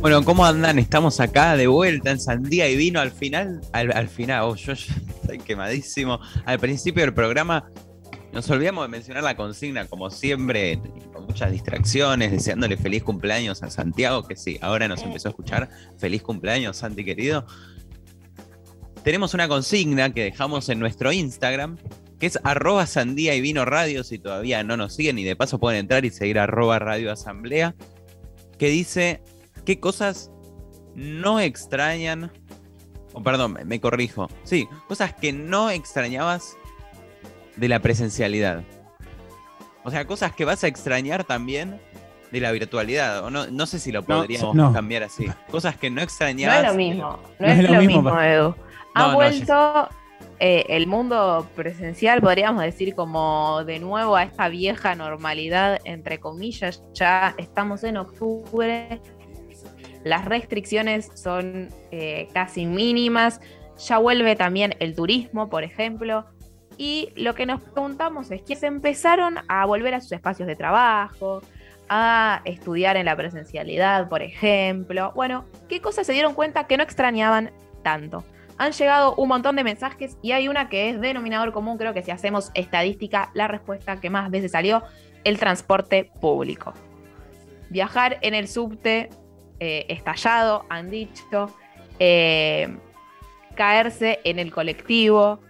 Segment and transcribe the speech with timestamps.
[0.00, 0.78] Bueno, ¿cómo andan?
[0.78, 3.60] Estamos acá de vuelta en Sandía y Vino al final.
[3.74, 6.18] Al, final, oh, yo, estoy quemadísimo.
[6.46, 7.70] Al principio del programa
[8.32, 10.80] nos olvidamos de mencionar la consigna, como siempre,
[11.12, 15.68] con muchas distracciones, deseándole feliz cumpleaños a Santiago, que sí, ahora nos empezó a escuchar.
[15.98, 17.44] Feliz cumpleaños, Santi querido.
[19.04, 21.76] Tenemos una consigna que dejamos en nuestro Instagram,
[22.18, 25.60] que es arroba sandía y vino radio, si todavía no nos siguen, y de paso
[25.60, 27.74] pueden entrar y seguir arroba radio asamblea,
[28.56, 29.20] que dice
[29.64, 30.30] ¿Qué cosas
[30.94, 32.32] no extrañan?
[33.12, 34.28] O perdón, me corrijo.
[34.44, 36.56] Sí, cosas que no extrañabas
[37.56, 38.62] de la presencialidad.
[39.84, 41.80] O sea, cosas que vas a extrañar también
[42.30, 43.24] de la virtualidad.
[43.24, 45.26] O no, no sé si lo podríamos cambiar así.
[45.50, 46.62] Cosas que no extrañabas.
[46.62, 47.18] No es lo mismo.
[47.38, 48.54] No, es, lo mismo, Edu.
[48.94, 49.88] Ha vuelto
[50.38, 56.82] eh, el mundo presencial, podríamos decir, como de nuevo a esta vieja normalidad, entre comillas.
[56.94, 59.00] Ya estamos en octubre
[60.04, 63.40] las restricciones son eh, casi mínimas,
[63.76, 66.26] ya vuelve también el turismo, por ejemplo,
[66.76, 70.56] y lo que nos preguntamos es que se empezaron a volver a sus espacios de
[70.56, 71.42] trabajo,
[71.90, 75.12] a estudiar en la presencialidad, por ejemplo.
[75.14, 77.50] Bueno, ¿qué cosas se dieron cuenta que no extrañaban
[77.82, 78.24] tanto?
[78.58, 82.02] Han llegado un montón de mensajes y hay una que es denominador común, creo que
[82.02, 84.82] si hacemos estadística, la respuesta que más veces salió,
[85.24, 86.72] el transporte público.
[87.70, 89.10] Viajar en el subte
[89.62, 91.54] eh, estallado, han dicho,
[91.98, 92.74] eh,
[93.54, 95.40] caerse en el colectivo,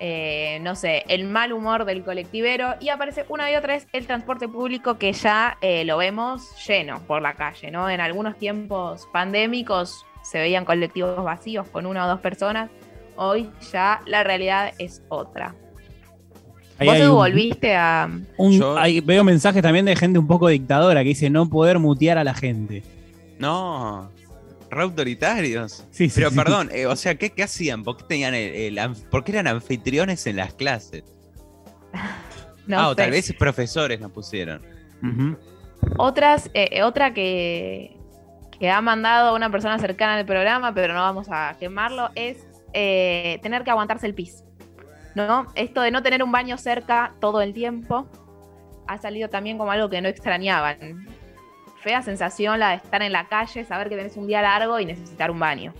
[0.00, 4.08] eh, no sé, el mal humor del colectivero y aparece una y otra vez el
[4.08, 7.88] transporte público que ya lo vemos lleno por la calle, ¿no?
[7.88, 12.68] En algunos tiempos pandémicos se veían colectivos vacíos con una o dos personas,
[13.14, 15.54] hoy ya la realidad es otra.
[16.84, 18.10] ¿Vos volviste a...?
[19.04, 22.34] veo mensajes también de gente un poco dictadora que dice no poder mutear a la
[22.34, 22.82] gente.
[23.40, 24.12] No,
[24.70, 25.86] re autoritarios.
[25.90, 27.82] Sí, Pero perdón, eh, o sea, ¿qué, hacían?
[27.82, 28.78] ¿Por qué, tenían el,
[29.10, 31.04] ¿Por qué eran anfitriones en las clases?
[32.66, 34.62] no ah, o tal vez profesores nos pusieron.
[35.96, 37.96] Otras, eh, otra que,
[38.58, 43.38] que ha mandado una persona cercana al programa, pero no vamos a quemarlo, es eh,
[43.42, 44.44] tener que aguantarse el pis.
[45.14, 45.46] ¿No?
[45.54, 48.06] Esto de no tener un baño cerca todo el tiempo
[48.86, 51.08] ha salido también como algo que no extrañaban
[51.80, 54.84] fea sensación la de estar en la calle, saber que tenés un día largo y
[54.84, 55.72] necesitar un baño.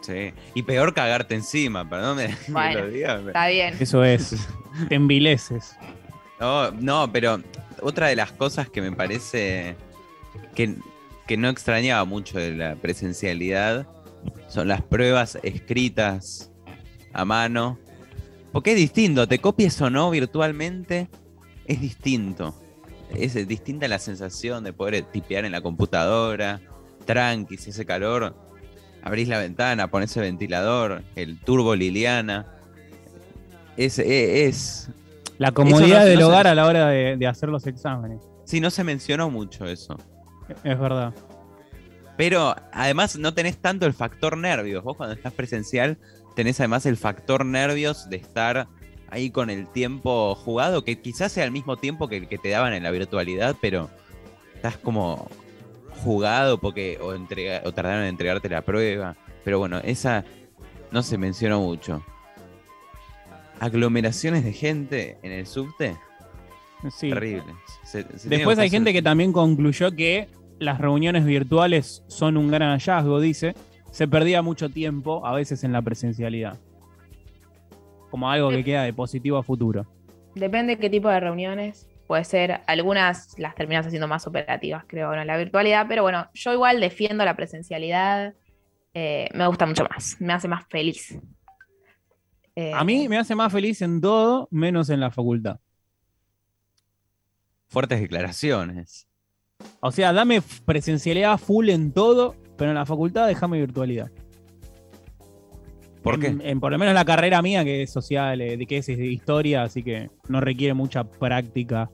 [0.00, 3.20] Sí, y peor cagarte encima, perdón bueno, lo diga.
[3.26, 3.76] Está bien.
[3.78, 4.48] Eso es,
[4.90, 5.76] envileces.
[6.40, 7.40] No, no, pero
[7.80, 9.76] otra de las cosas que me parece
[10.54, 10.76] que,
[11.26, 13.86] que no extrañaba mucho de la presencialidad
[14.48, 16.50] son las pruebas escritas
[17.12, 17.78] a mano.
[18.52, 21.08] Porque es distinto, te copies o no virtualmente,
[21.66, 22.54] es distinto
[23.14, 26.60] es distinta la sensación de poder tipear en la computadora,
[27.04, 28.34] tranqui, si hace calor,
[29.02, 32.46] abrís la ventana, pones el ventilador, el turbo Liliana.
[33.76, 34.90] Es, e, es,
[35.38, 38.20] la comodidad del hogar a la hora de, hacer los exámenes.
[38.44, 39.96] Sí, no se mencionó mucho eso.
[40.64, 41.12] Es verdad.
[42.16, 44.82] Pero además no tenés tanto el factor nervios.
[44.82, 45.98] Vos cuando estás presencial
[46.34, 48.68] tenés además el factor nervios de estar
[49.10, 52.50] ahí con el tiempo jugado, que quizás sea el mismo tiempo que el que te
[52.50, 53.90] daban en la virtualidad, pero
[54.54, 55.28] estás como
[56.02, 59.16] jugado porque o, entrega, o tardaron en entregarte la prueba.
[59.44, 60.24] Pero bueno, esa
[60.90, 62.04] no se mencionó mucho.
[63.60, 65.96] Aglomeraciones de gente en el subte.
[66.90, 67.08] Sí.
[67.08, 67.54] Terrible.
[68.24, 70.28] Después hay gente que también concluyó que
[70.58, 73.54] las reuniones virtuales son un gran hallazgo, dice.
[73.90, 76.58] Se perdía mucho tiempo a veces en la presencialidad
[78.16, 79.86] como algo que queda de positivo a futuro.
[80.34, 81.86] Depende de qué tipo de reuniones.
[82.06, 86.54] Puede ser, algunas las terminas haciendo más operativas, creo, en la virtualidad, pero bueno, yo
[86.54, 88.32] igual defiendo la presencialidad.
[88.94, 91.18] Eh, me gusta mucho más, me hace más feliz.
[92.72, 95.60] a mí eh, me hace más feliz en todo, menos en la facultad.
[97.68, 99.06] Fuertes declaraciones.
[99.80, 104.10] O sea, dame presencialidad full en todo, pero en la facultad déjame virtualidad.
[106.06, 106.36] ¿Por qué?
[106.40, 109.06] En, por lo menos la carrera mía, que es social, eh, de que es de
[109.06, 111.90] historia, así que no requiere mucha práctica,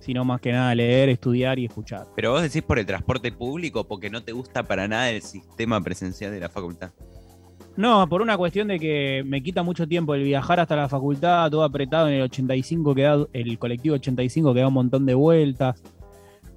[0.00, 2.08] sino más que nada leer, estudiar y escuchar.
[2.16, 5.80] Pero vos decís por el transporte público, porque no te gusta para nada el sistema
[5.80, 6.90] presencial de la facultad.
[7.76, 11.48] No, por una cuestión de que me quita mucho tiempo el viajar hasta la facultad,
[11.48, 15.80] todo apretado en el 85, que el colectivo 85 que da un montón de vueltas.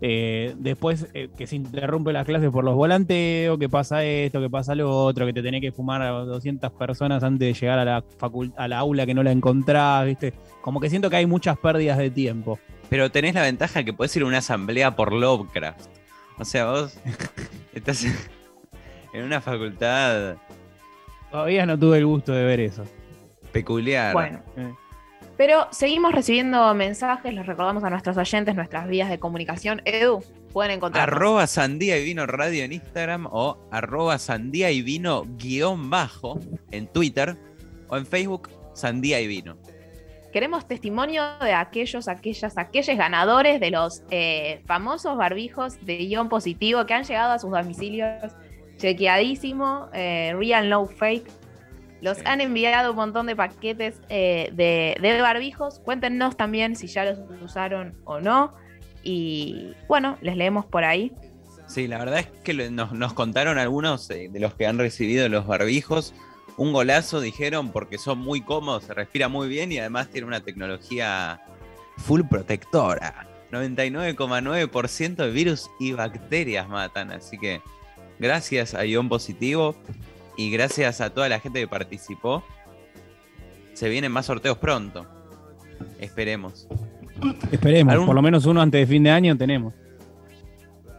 [0.03, 4.50] Eh, después eh, que se interrumpe las clases por los volanteos, que pasa esto, que
[4.50, 7.86] pasa lo otro, que te tenés que fumar a 200 personas antes de llegar a
[7.86, 8.03] la,
[8.57, 10.33] a la aula que no la encontrás, ¿viste?
[10.62, 12.57] Como que siento que hay muchas pérdidas de tiempo.
[12.89, 15.88] Pero tenés la ventaja que puedes ir a una asamblea por Lovecraft.
[16.39, 16.97] O sea, vos
[17.74, 18.04] Estás
[19.13, 20.36] en una facultad.
[21.30, 22.83] Todavía no tuve el gusto de ver eso.
[23.51, 24.13] Peculiar.
[24.13, 24.39] Bueno.
[24.57, 24.74] Eh.
[25.41, 29.81] Pero seguimos recibiendo mensajes, les recordamos a nuestros oyentes nuestras vías de comunicación.
[29.85, 30.23] Edu,
[30.53, 31.09] pueden encontrar.
[31.09, 36.39] Arroba sandía y vino radio en Instagram o arroba sandía y vino guion bajo
[36.69, 37.38] en Twitter
[37.88, 39.57] o en Facebook sandía y vino.
[40.31, 46.85] Queremos testimonio de aquellos, aquellas, aquellos ganadores de los eh, famosos barbijos de guion positivo
[46.85, 48.31] que han llegado a sus domicilios
[48.77, 51.40] chequeadísimo, eh, real no fake.
[52.01, 55.80] Los han enviado un montón de paquetes eh, de, barbijos.
[55.80, 58.53] Cuéntenos también si ya los usaron o no.
[59.03, 61.12] Y bueno, les leemos por ahí.
[61.68, 65.48] Sí, la verdad es que nos, nos contaron algunos de los que han recibido los
[65.48, 66.13] barbijos
[66.57, 70.42] un golazo, dijeron, porque son muy cómodos, se respira muy bien y además tiene una
[70.42, 71.42] tecnología
[71.97, 73.27] full protectora.
[73.51, 77.62] 99,9% de virus y bacterias matan, así que
[78.19, 79.75] gracias a Ion Positivo
[80.38, 82.44] y gracias a toda la gente que participó.
[83.74, 85.06] Se vienen más sorteos pronto.
[86.00, 86.68] Esperemos.
[87.51, 89.74] Esperemos, por lo menos uno antes de fin de año tenemos.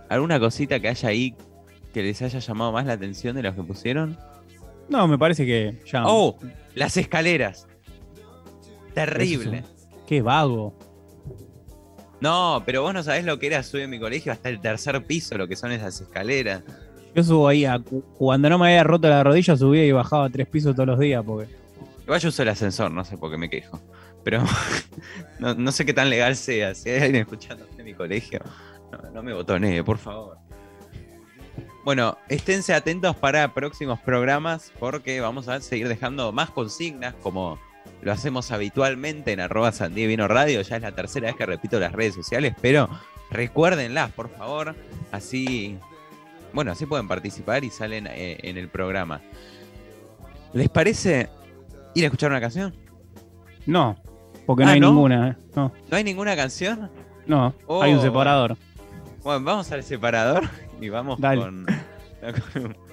[0.09, 1.35] ¿Alguna cosita que haya ahí
[1.93, 4.19] que les haya llamado más la atención de los que pusieron?
[4.89, 6.05] No, me parece que ya.
[6.07, 6.39] ¡Oh!
[6.75, 7.67] Las escaleras.
[8.95, 9.65] Terrible.
[10.07, 10.77] Qué vago.
[12.21, 15.05] No, pero vos no sabés lo que era subir en mi colegio hasta el tercer
[15.05, 16.63] piso, lo que son esas escaleras.
[17.15, 17.81] Yo subo ahí, a,
[18.17, 21.23] cuando no me había roto la rodilla, subía y bajaba tres pisos todos los días.
[21.25, 21.51] porque
[22.03, 23.81] Igual yo uso el ascensor, no sé por qué me quejo.
[24.25, 24.43] Pero
[25.39, 26.75] no, sé qué tan legal sea.
[26.75, 28.41] Si hay alguien escuchando en mi colegio,
[28.91, 30.39] no, no me botonee, por favor.
[31.85, 37.59] Bueno, esténse atentos para próximos programas porque vamos a seguir dejando más consignas como
[38.03, 40.63] lo hacemos habitualmente en arroba Vino Radio.
[40.63, 42.89] Ya es la tercera vez que repito las redes sociales, pero
[43.31, 44.77] recuérdenlas, por favor.
[45.11, 45.79] Así,
[46.53, 49.21] bueno, así pueden participar y salen eh, en el programa.
[50.53, 51.29] ¿Les parece
[51.95, 52.75] ir a escuchar una canción?
[53.67, 53.97] No,
[54.47, 55.29] porque no ah, hay ninguna.
[55.31, 55.37] ¿eh?
[55.55, 55.73] No.
[55.91, 55.97] no.
[55.97, 56.91] hay ninguna canción?
[57.27, 58.03] No, hay un oh.
[58.03, 58.57] separador.
[59.23, 60.49] Bueno, vamos al separador
[60.81, 61.67] y vamos con